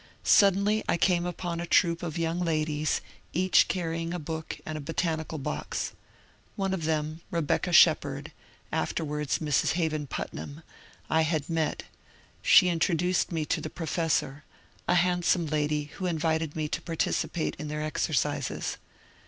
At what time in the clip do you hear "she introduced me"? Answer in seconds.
12.41-13.45